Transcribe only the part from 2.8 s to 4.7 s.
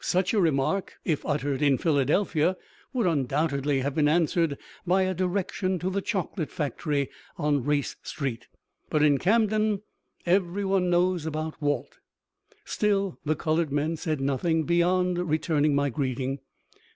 would undoubtedly have been answered